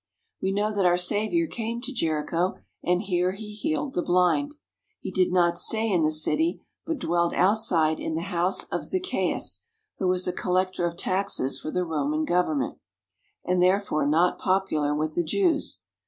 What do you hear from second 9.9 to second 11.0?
who was a collector of